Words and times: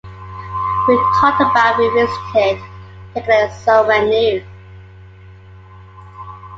We 0.87 0.95
talked 1.19 1.41
about 1.41 1.77
revisiting 1.77 2.17
it, 2.35 2.61
taking 3.13 3.29
it 3.33 3.51
somewhere 3.51 4.03
new. 4.03 4.43